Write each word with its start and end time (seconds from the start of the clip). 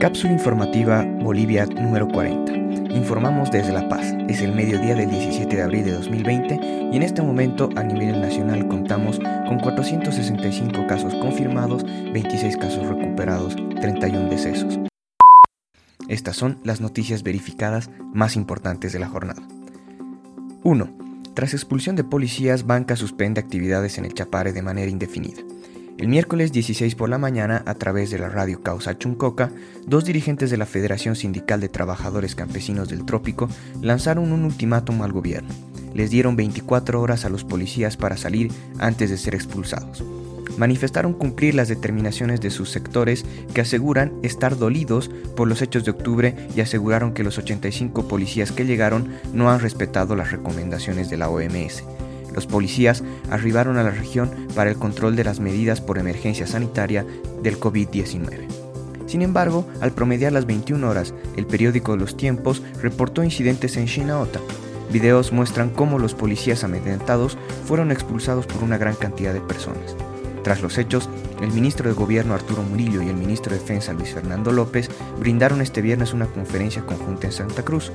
Cápsula 0.00 0.32
informativa 0.32 1.04
Bolivia 1.20 1.66
número 1.66 2.08
40. 2.08 2.54
Informamos 2.94 3.50
desde 3.50 3.70
La 3.70 3.86
Paz. 3.86 4.14
Es 4.30 4.40
el 4.40 4.54
mediodía 4.54 4.94
del 4.94 5.10
17 5.10 5.54
de 5.54 5.60
abril 5.60 5.84
de 5.84 5.92
2020 5.92 6.88
y 6.90 6.96
en 6.96 7.02
este 7.02 7.20
momento 7.20 7.68
a 7.76 7.82
nivel 7.82 8.18
nacional 8.18 8.66
contamos 8.66 9.18
con 9.46 9.60
465 9.60 10.86
casos 10.86 11.14
confirmados, 11.16 11.84
26 11.84 12.56
casos 12.56 12.86
recuperados, 12.86 13.56
31 13.82 14.30
decesos. 14.30 14.80
Estas 16.08 16.34
son 16.34 16.60
las 16.64 16.80
noticias 16.80 17.22
verificadas 17.22 17.90
más 18.14 18.36
importantes 18.36 18.94
de 18.94 19.00
la 19.00 19.08
jornada. 19.10 19.42
1. 20.62 20.88
Tras 21.34 21.52
expulsión 21.52 21.94
de 21.94 22.04
policías, 22.04 22.66
Banca 22.66 22.96
suspende 22.96 23.38
actividades 23.38 23.98
en 23.98 24.06
el 24.06 24.14
Chapare 24.14 24.54
de 24.54 24.62
manera 24.62 24.90
indefinida. 24.90 25.42
El 26.00 26.08
miércoles 26.08 26.50
16 26.50 26.94
por 26.94 27.10
la 27.10 27.18
mañana, 27.18 27.62
a 27.66 27.74
través 27.74 28.10
de 28.10 28.18
la 28.18 28.30
radio 28.30 28.62
Causa 28.62 28.96
Chuncoca, 28.96 29.52
dos 29.86 30.06
dirigentes 30.06 30.48
de 30.48 30.56
la 30.56 30.64
Federación 30.64 31.14
Sindical 31.14 31.60
de 31.60 31.68
Trabajadores 31.68 32.34
Campesinos 32.34 32.88
del 32.88 33.04
Trópico 33.04 33.50
lanzaron 33.82 34.32
un 34.32 34.46
ultimátum 34.46 35.02
al 35.02 35.12
gobierno. 35.12 35.50
Les 35.92 36.08
dieron 36.08 36.36
24 36.36 37.02
horas 37.02 37.26
a 37.26 37.28
los 37.28 37.44
policías 37.44 37.98
para 37.98 38.16
salir 38.16 38.50
antes 38.78 39.10
de 39.10 39.18
ser 39.18 39.34
expulsados. 39.34 40.02
Manifestaron 40.56 41.12
cumplir 41.12 41.54
las 41.54 41.68
determinaciones 41.68 42.40
de 42.40 42.50
sus 42.50 42.70
sectores 42.70 43.26
que 43.52 43.60
aseguran 43.60 44.14
estar 44.22 44.56
dolidos 44.56 45.10
por 45.36 45.48
los 45.48 45.60
hechos 45.60 45.84
de 45.84 45.90
octubre 45.90 46.34
y 46.56 46.62
aseguraron 46.62 47.12
que 47.12 47.24
los 47.24 47.36
85 47.36 48.08
policías 48.08 48.52
que 48.52 48.64
llegaron 48.64 49.10
no 49.34 49.50
han 49.50 49.60
respetado 49.60 50.16
las 50.16 50.32
recomendaciones 50.32 51.10
de 51.10 51.18
la 51.18 51.28
OMS 51.28 51.84
los 52.34 52.46
policías 52.46 53.02
arribaron 53.30 53.76
a 53.76 53.82
la 53.82 53.90
región 53.90 54.30
para 54.54 54.70
el 54.70 54.76
control 54.76 55.16
de 55.16 55.24
las 55.24 55.40
medidas 55.40 55.80
por 55.80 55.98
emergencia 55.98 56.46
sanitaria 56.46 57.04
del 57.42 57.58
COVID-19. 57.58 58.60
Sin 59.10 59.22
embargo, 59.22 59.66
al 59.80 59.90
promediar 59.90 60.32
las 60.32 60.46
21 60.46 60.88
horas, 60.88 61.14
el 61.36 61.44
periódico 61.44 61.96
Los 61.96 62.16
Tiempos 62.16 62.62
reportó 62.80 63.24
incidentes 63.24 63.76
en 63.76 63.86
Shinaota. 63.86 64.38
Videos 64.92 65.32
muestran 65.32 65.70
cómo 65.70 65.98
los 65.98 66.14
policías 66.14 66.62
amedrentados 66.62 67.36
fueron 67.66 67.90
expulsados 67.90 68.46
por 68.46 68.62
una 68.62 68.78
gran 68.78 68.94
cantidad 68.94 69.32
de 69.32 69.40
personas. 69.40 69.96
Tras 70.44 70.62
los 70.62 70.78
hechos, 70.78 71.08
el 71.42 71.50
ministro 71.50 71.88
de 71.88 71.94
Gobierno 71.96 72.34
Arturo 72.34 72.62
Murillo 72.62 73.02
y 73.02 73.08
el 73.08 73.16
ministro 73.16 73.52
de 73.52 73.58
Defensa 73.58 73.92
Luis 73.92 74.14
Fernando 74.14 74.52
López 74.52 74.88
brindaron 75.18 75.60
este 75.60 75.82
viernes 75.82 76.12
una 76.12 76.26
conferencia 76.26 76.86
conjunta 76.86 77.26
en 77.26 77.32
Santa 77.32 77.64
Cruz. 77.64 77.90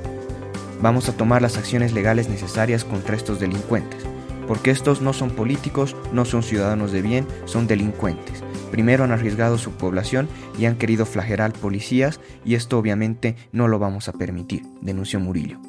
Vamos 0.81 1.08
a 1.08 1.14
tomar 1.14 1.42
las 1.42 1.58
acciones 1.58 1.94
legales 1.94 2.27
necesarias 2.27 2.83
contra 2.83 3.16
estos 3.16 3.39
delincuentes 3.39 4.05
porque 4.48 4.72
estos 4.72 5.02
no 5.02 5.14
son 5.14 5.32
políticos, 5.32 5.96
no 6.14 6.26
son 6.26 6.44
ciudadanos 6.44 6.92
de 6.92 7.02
bien, 7.02 7.28
son 7.46 7.68
delincuentes. 7.68 8.44
Primero 8.72 9.04
han 9.04 9.12
arriesgado 9.12 9.58
su 9.58 9.72
población 9.72 10.28
y 10.58 10.66
han 10.66 10.76
querido 10.76 11.06
flagelar 11.06 11.54
policías 11.54 12.20
y 12.44 12.56
esto 12.56 12.78
obviamente 12.78 13.36
no 13.52 13.68
lo 13.68 13.80
vamos 13.80 14.10
a 14.10 14.14
permitir, 14.14 14.64
denunció 14.82 15.20
Murillo. 15.20 15.60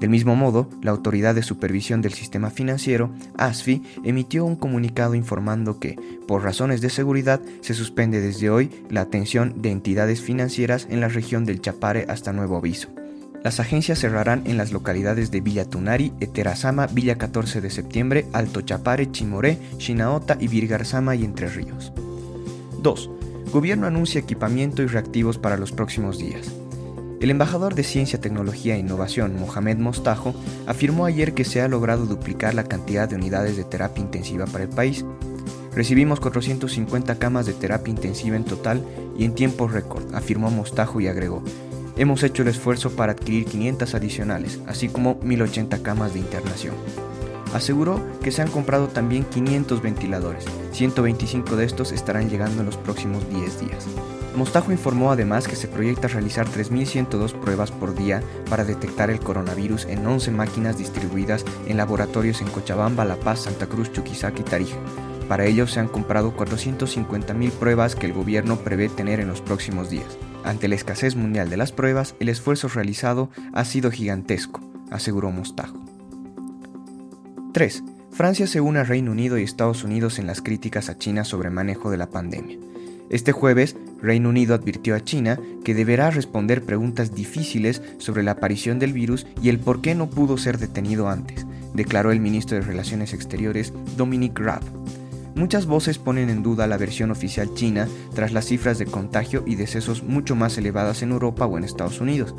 Del 0.00 0.10
mismo 0.10 0.36
modo, 0.36 0.68
la 0.80 0.92
Autoridad 0.92 1.34
de 1.34 1.42
Supervisión 1.42 2.02
del 2.02 2.12
Sistema 2.12 2.50
Financiero, 2.50 3.10
ASFI, 3.36 3.82
emitió 4.04 4.44
un 4.44 4.54
comunicado 4.54 5.16
informando 5.16 5.80
que, 5.80 5.96
por 6.28 6.44
razones 6.44 6.80
de 6.80 6.90
seguridad, 6.90 7.40
se 7.62 7.74
suspende 7.74 8.20
desde 8.20 8.48
hoy 8.48 8.70
la 8.90 9.00
atención 9.00 9.60
de 9.60 9.72
entidades 9.72 10.20
financieras 10.20 10.86
en 10.88 11.00
la 11.00 11.08
región 11.08 11.44
del 11.44 11.60
Chapare 11.60 12.06
hasta 12.08 12.32
nuevo 12.32 12.56
aviso. 12.56 12.88
Las 13.44 13.60
agencias 13.60 14.00
cerrarán 14.00 14.42
en 14.46 14.56
las 14.56 14.72
localidades 14.72 15.30
de 15.30 15.40
Villa 15.40 15.64
Tunari, 15.64 16.12
Eterazama, 16.20 16.88
Villa 16.88 17.18
14 17.18 17.60
de 17.60 17.70
septiembre, 17.70 18.26
Alto 18.32 18.62
Chapare, 18.62 19.12
Chimoré, 19.12 19.58
Chinaota 19.78 20.36
y 20.40 20.48
Virgarzama 20.48 21.14
y 21.14 21.24
Entre 21.24 21.48
Ríos. 21.48 21.92
2. 22.82 23.10
Gobierno 23.52 23.86
anuncia 23.86 24.20
equipamiento 24.20 24.82
y 24.82 24.86
reactivos 24.86 25.38
para 25.38 25.56
los 25.56 25.70
próximos 25.70 26.18
días. 26.18 26.52
El 27.20 27.30
embajador 27.30 27.74
de 27.74 27.84
Ciencia, 27.84 28.20
Tecnología 28.20 28.74
e 28.74 28.80
Innovación, 28.80 29.38
Mohamed 29.38 29.78
Mostajo, 29.78 30.34
afirmó 30.66 31.04
ayer 31.04 31.32
que 31.32 31.44
se 31.44 31.60
ha 31.60 31.68
logrado 31.68 32.06
duplicar 32.06 32.54
la 32.54 32.64
cantidad 32.64 33.08
de 33.08 33.16
unidades 33.16 33.56
de 33.56 33.64
terapia 33.64 34.02
intensiva 34.02 34.46
para 34.46 34.64
el 34.64 34.70
país. 34.70 35.04
Recibimos 35.74 36.20
450 36.20 37.18
camas 37.18 37.46
de 37.46 37.54
terapia 37.54 37.90
intensiva 37.90 38.36
en 38.36 38.44
total 38.44 38.84
y 39.16 39.24
en 39.24 39.34
tiempo 39.34 39.68
récord, 39.68 40.14
afirmó 40.14 40.50
Mostajo 40.50 41.00
y 41.00 41.08
agregó, 41.08 41.42
Hemos 41.98 42.22
hecho 42.22 42.42
el 42.42 42.48
esfuerzo 42.48 42.90
para 42.90 43.10
adquirir 43.10 43.44
500 43.46 43.92
adicionales, 43.96 44.60
así 44.68 44.88
como 44.88 45.18
1080 45.20 45.82
camas 45.82 46.14
de 46.14 46.20
internación. 46.20 46.76
Aseguró 47.52 48.00
que 48.22 48.30
se 48.30 48.40
han 48.40 48.50
comprado 48.50 48.86
también 48.86 49.24
500 49.24 49.82
ventiladores, 49.82 50.44
125 50.70 51.56
de 51.56 51.64
estos 51.64 51.90
estarán 51.90 52.30
llegando 52.30 52.60
en 52.60 52.66
los 52.66 52.76
próximos 52.76 53.28
10 53.28 53.60
días. 53.60 53.86
Mostajo 54.36 54.70
informó 54.70 55.10
además 55.10 55.48
que 55.48 55.56
se 55.56 55.66
proyecta 55.66 56.06
realizar 56.06 56.46
3.102 56.46 57.32
pruebas 57.32 57.72
por 57.72 57.96
día 57.96 58.22
para 58.48 58.64
detectar 58.64 59.10
el 59.10 59.18
coronavirus 59.18 59.86
en 59.86 60.06
11 60.06 60.30
máquinas 60.30 60.78
distribuidas 60.78 61.44
en 61.66 61.78
laboratorios 61.78 62.40
en 62.40 62.48
Cochabamba, 62.48 63.04
La 63.04 63.16
Paz, 63.16 63.40
Santa 63.40 63.66
Cruz, 63.66 63.90
Chuquisaca 63.90 64.38
y 64.38 64.44
Tarija. 64.44 64.76
Para 65.28 65.44
ello 65.44 65.66
se 65.66 65.78
han 65.78 65.88
comprado 65.88 66.34
450.000 66.34 67.50
pruebas 67.50 67.94
que 67.94 68.06
el 68.06 68.14
gobierno 68.14 68.56
prevé 68.56 68.88
tener 68.88 69.20
en 69.20 69.28
los 69.28 69.42
próximos 69.42 69.90
días. 69.90 70.16
Ante 70.42 70.68
la 70.68 70.74
escasez 70.74 71.16
mundial 71.16 71.50
de 71.50 71.58
las 71.58 71.70
pruebas, 71.70 72.14
el 72.18 72.30
esfuerzo 72.30 72.68
realizado 72.68 73.28
ha 73.52 73.66
sido 73.66 73.90
gigantesco, 73.90 74.60
aseguró 74.90 75.30
Mostajo. 75.30 75.78
3. 77.52 77.84
Francia 78.10 78.46
se 78.46 78.60
une 78.60 78.78
a 78.78 78.84
Reino 78.84 79.12
Unido 79.12 79.38
y 79.38 79.42
Estados 79.42 79.84
Unidos 79.84 80.18
en 80.18 80.26
las 80.26 80.40
críticas 80.40 80.88
a 80.88 80.96
China 80.96 81.24
sobre 81.24 81.50
manejo 81.50 81.90
de 81.90 81.98
la 81.98 82.08
pandemia. 82.08 82.56
Este 83.10 83.32
jueves, 83.32 83.76
Reino 84.00 84.28
Unido 84.30 84.54
advirtió 84.54 84.94
a 84.94 85.04
China 85.04 85.38
que 85.64 85.74
deberá 85.74 86.10
responder 86.10 86.62
preguntas 86.62 87.14
difíciles 87.14 87.82
sobre 87.98 88.22
la 88.22 88.32
aparición 88.32 88.78
del 88.78 88.92
virus 88.92 89.26
y 89.42 89.50
el 89.50 89.58
por 89.58 89.80
qué 89.82 89.94
no 89.94 90.08
pudo 90.08 90.38
ser 90.38 90.58
detenido 90.58 91.08
antes, 91.08 91.46
declaró 91.74 92.12
el 92.12 92.20
ministro 92.20 92.56
de 92.56 92.64
Relaciones 92.64 93.12
Exteriores 93.12 93.72
Dominic 93.96 94.38
Raab. 94.38 94.62
Muchas 95.38 95.66
voces 95.66 95.98
ponen 95.98 96.30
en 96.30 96.42
duda 96.42 96.66
la 96.66 96.76
versión 96.76 97.12
oficial 97.12 97.54
china 97.54 97.86
tras 98.12 98.32
las 98.32 98.46
cifras 98.46 98.76
de 98.76 98.86
contagio 98.86 99.44
y 99.46 99.54
decesos 99.54 100.02
mucho 100.02 100.34
más 100.34 100.58
elevadas 100.58 101.02
en 101.02 101.12
Europa 101.12 101.46
o 101.46 101.56
en 101.56 101.62
Estados 101.62 102.00
Unidos. 102.00 102.34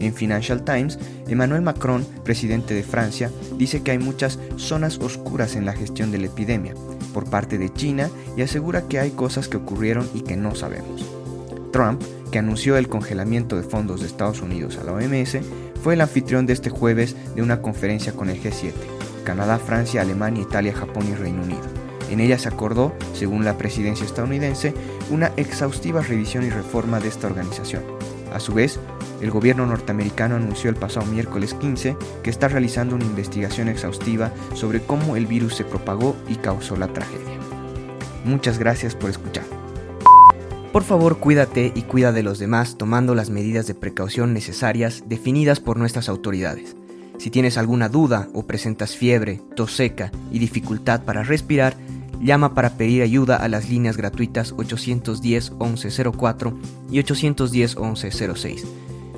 En 0.00 0.12
Financial 0.12 0.62
Times, 0.62 0.98
Emmanuel 1.28 1.62
Macron, 1.62 2.04
presidente 2.24 2.74
de 2.74 2.82
Francia, 2.82 3.30
dice 3.56 3.82
que 3.82 3.92
hay 3.92 3.98
muchas 3.98 4.38
zonas 4.56 4.98
oscuras 4.98 5.56
en 5.56 5.64
la 5.64 5.72
gestión 5.72 6.12
de 6.12 6.18
la 6.18 6.26
epidemia 6.26 6.74
por 7.14 7.24
parte 7.24 7.56
de 7.56 7.72
China 7.72 8.10
y 8.36 8.42
asegura 8.42 8.86
que 8.86 9.00
hay 9.00 9.12
cosas 9.12 9.48
que 9.48 9.56
ocurrieron 9.56 10.06
y 10.12 10.20
que 10.20 10.36
no 10.36 10.54
sabemos. 10.54 11.06
Trump, 11.72 12.02
que 12.30 12.38
anunció 12.38 12.76
el 12.76 12.88
congelamiento 12.88 13.56
de 13.56 13.62
fondos 13.62 14.02
de 14.02 14.08
Estados 14.08 14.42
Unidos 14.42 14.76
a 14.76 14.84
la 14.84 14.92
OMS, 14.92 15.38
fue 15.82 15.94
el 15.94 16.02
anfitrión 16.02 16.44
de 16.44 16.52
este 16.52 16.68
jueves 16.68 17.16
de 17.34 17.40
una 17.40 17.62
conferencia 17.62 18.12
con 18.12 18.28
el 18.28 18.42
G7, 18.42 18.72
Canadá, 19.24 19.58
Francia, 19.58 20.02
Alemania, 20.02 20.42
Italia, 20.42 20.74
Japón 20.74 21.08
y 21.10 21.14
Reino 21.14 21.44
Unido. 21.44 21.81
En 22.12 22.20
ella 22.20 22.38
se 22.38 22.48
acordó, 22.48 22.92
según 23.14 23.46
la 23.46 23.56
presidencia 23.56 24.04
estadounidense, 24.04 24.74
una 25.10 25.28
exhaustiva 25.38 26.02
revisión 26.02 26.44
y 26.44 26.50
reforma 26.50 27.00
de 27.00 27.08
esta 27.08 27.26
organización. 27.26 27.84
A 28.34 28.38
su 28.38 28.52
vez, 28.52 28.78
el 29.22 29.30
gobierno 29.30 29.64
norteamericano 29.64 30.36
anunció 30.36 30.68
el 30.68 30.76
pasado 30.76 31.06
miércoles 31.06 31.54
15 31.54 31.96
que 32.22 32.28
está 32.28 32.48
realizando 32.48 32.96
una 32.96 33.06
investigación 33.06 33.68
exhaustiva 33.68 34.30
sobre 34.52 34.82
cómo 34.82 35.16
el 35.16 35.26
virus 35.26 35.54
se 35.54 35.64
propagó 35.64 36.14
y 36.28 36.34
causó 36.34 36.76
la 36.76 36.88
tragedia. 36.88 37.38
Muchas 38.26 38.58
gracias 38.58 38.94
por 38.94 39.08
escuchar. 39.08 39.44
Por 40.70 40.82
favor, 40.82 41.16
cuídate 41.16 41.72
y 41.74 41.80
cuida 41.80 42.12
de 42.12 42.22
los 42.22 42.38
demás 42.38 42.76
tomando 42.76 43.14
las 43.14 43.30
medidas 43.30 43.66
de 43.66 43.74
precaución 43.74 44.34
necesarias 44.34 45.04
definidas 45.06 45.60
por 45.60 45.78
nuestras 45.78 46.10
autoridades. 46.10 46.76
Si 47.16 47.30
tienes 47.30 47.56
alguna 47.56 47.88
duda 47.88 48.28
o 48.34 48.46
presentas 48.46 48.96
fiebre, 48.96 49.40
tos 49.54 49.76
seca 49.76 50.10
y 50.30 50.40
dificultad 50.40 51.04
para 51.04 51.22
respirar, 51.22 51.76
Llama 52.22 52.54
para 52.54 52.76
pedir 52.76 53.02
ayuda 53.02 53.36
a 53.36 53.48
las 53.48 53.68
líneas 53.68 53.96
gratuitas 53.96 54.54
810 54.56 55.54
1104 55.58 56.56
y 56.90 57.00
810 57.00 57.76
1106. 57.76 58.64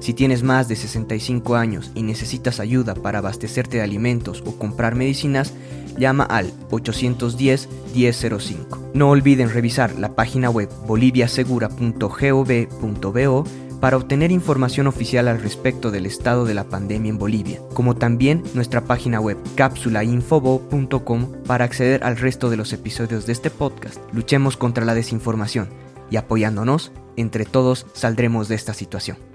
Si 0.00 0.14
tienes 0.14 0.42
más 0.42 0.68
de 0.68 0.76
65 0.76 1.54
años 1.54 1.90
y 1.94 2.02
necesitas 2.02 2.60
ayuda 2.60 2.94
para 2.94 3.18
abastecerte 3.18 3.76
de 3.76 3.82
alimentos 3.82 4.42
o 4.46 4.58
comprar 4.58 4.94
medicinas, 4.94 5.52
llama 5.98 6.24
al 6.24 6.50
810 6.70 7.68
1005. 7.94 8.92
No 8.94 9.10
olviden 9.10 9.50
revisar 9.50 9.98
la 9.98 10.14
página 10.14 10.48
web 10.48 10.70
boliviasegura.gov.bo 10.86 13.44
para 13.84 13.98
obtener 13.98 14.32
información 14.32 14.86
oficial 14.86 15.28
al 15.28 15.42
respecto 15.42 15.90
del 15.90 16.06
estado 16.06 16.46
de 16.46 16.54
la 16.54 16.64
pandemia 16.64 17.10
en 17.10 17.19
Bolivia, 17.19 17.60
como 17.75 17.94
también 17.94 18.42
nuestra 18.54 18.86
página 18.86 19.20
web 19.20 19.36
cápsulainfobo.com 19.56 21.32
para 21.46 21.66
acceder 21.66 22.02
al 22.02 22.16
resto 22.16 22.48
de 22.48 22.56
los 22.56 22.72
episodios 22.72 23.26
de 23.26 23.34
este 23.34 23.50
podcast. 23.50 23.98
Luchemos 24.10 24.56
contra 24.56 24.86
la 24.86 24.94
desinformación 24.94 25.69
y 26.10 26.16
apoyándonos, 26.16 26.92
entre 27.19 27.44
todos 27.44 27.84
saldremos 27.92 28.48
de 28.48 28.54
esta 28.54 28.72
situación. 28.72 29.33